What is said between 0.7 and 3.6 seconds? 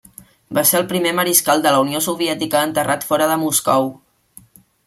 el primer Mariscal de la Unió Soviètica enterrat fora de